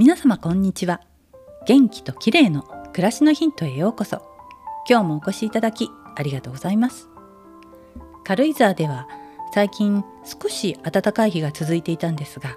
[0.00, 1.02] 皆様こんにちは。
[1.66, 2.62] 元気と綺麗の
[2.94, 4.22] 暮らしのヒントへようこそ。
[4.88, 7.10] 今日もお越しいただきありがとうございます。
[8.24, 9.08] 軽井沢では
[9.52, 12.56] 最近少し暖かい日が続いていたんですが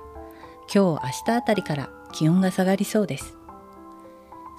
[0.73, 3.35] 今日明日あたりから気温が下がりそうです。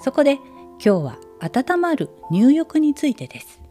[0.02, 3.62] そこで今日は温まる入浴についてです。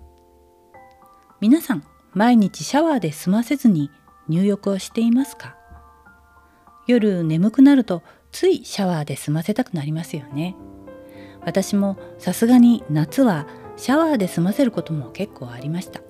[1.40, 1.84] 皆さん
[2.16, 3.92] 毎日シャワーで済ませずに
[4.28, 5.56] 入浴をしていますか？
[6.88, 8.02] 夜眠くなると
[8.34, 10.56] ついシャワーで済ませたくなりますよね。
[11.46, 13.48] 私もさすがに夏は
[13.78, 16.02] シャワーで済ませることも結構ありました。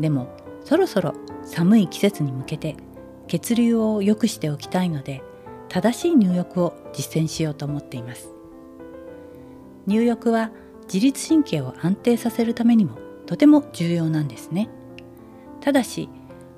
[0.00, 0.28] でも
[0.64, 2.76] そろそろ寒い季節に向けて
[3.28, 5.22] 血流を良くしておきたいので
[5.68, 8.28] 正しい入浴を実践しようと思っています。
[9.86, 10.50] 入浴は
[10.92, 14.68] 自律神経を安定させるためにもとても重要なんですね。
[15.60, 16.08] ただし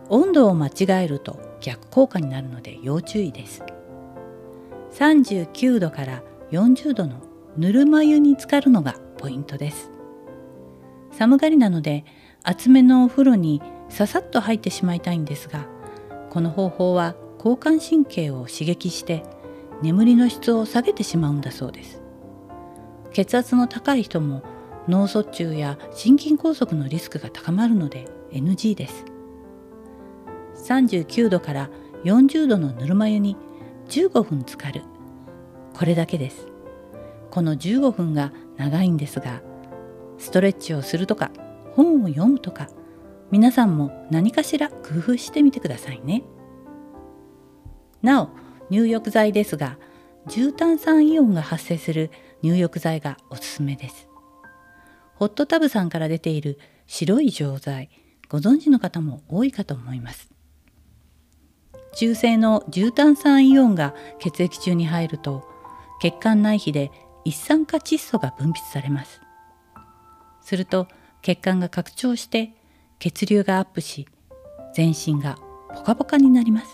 [0.09, 3.63] 温度を間違えると逆効果になるので要注意です。
[4.93, 7.21] 39度から40度の
[7.57, 9.91] ぬるま湯に浸かるのがポイントです。
[11.13, 12.05] 寒がりなので
[12.43, 15.67] 厚めのお風呂にささっと入ってしまいたいんですが
[16.31, 19.23] この方法は交感神経を刺激して
[19.83, 22.03] 眠りの質を下げてしまうんだそうです。
[23.13, 24.43] 血圧の高い人も
[24.89, 29.05] 脳卒中や心筋梗塞のリスクが高まるので NG です。
[30.67, 31.71] 39度から
[32.05, 33.37] 40度のぬるま湯に
[33.89, 34.83] 15分浸かる。
[35.75, 36.49] これだけです。
[37.31, 39.43] この15分が長いんですが
[40.17, 41.31] ストレッチをするとか
[41.75, 42.69] 本を読むとか
[43.31, 46.23] 皆さんも何かしら工夫してみてくださいね。
[48.03, 48.31] なお
[48.71, 49.79] 入浴剤ですが
[50.27, 52.11] 重炭酸イオンが発生する
[52.43, 54.09] 入浴剤がおすすめです。
[55.17, 57.91] ホットタブさんから出ている白い錠剤
[58.29, 60.36] ご存知の方も多いかと思います。
[61.97, 65.49] 中性の重炭酸イオンが血液中に入ると
[65.99, 66.93] 血管内皮で
[67.25, 69.23] 一酸化窒素が分泌されます。
[70.43, 70.89] すると
[71.23, 72.53] 血管が拡張して
[72.99, 74.07] 血流がアップし
[74.75, 75.39] 全身が
[75.75, 76.67] ポカポカになります。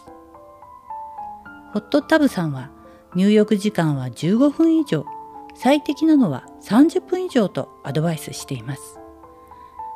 [1.73, 2.71] ホットタブさんは
[3.15, 5.07] 入浴時間は15分以上
[5.55, 8.99] 最適なのは30分以上とアドバイスしています。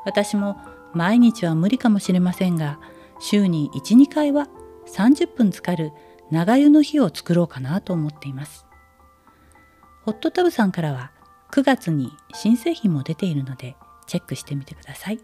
[0.04, 0.56] 私も
[0.94, 2.78] 毎日は無理かもしれませんが
[3.18, 4.46] 週に12回は
[4.86, 5.92] 30分浸かる
[6.30, 8.66] 長湯の日を作ろうかなと思っています。
[10.04, 11.12] ホットタブさんからは
[11.52, 13.76] 9月に新製品も出ているので
[14.06, 15.20] チェックしてみてください。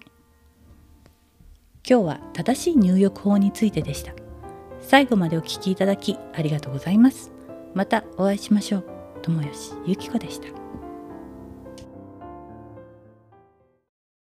[1.88, 4.12] 今日は正しい入浴法についてでした。
[4.80, 7.32] 最後までお聴きいただきありがとうございます。
[7.74, 8.84] またお会いしましょう。
[9.22, 10.61] 友吉ゆき子でした。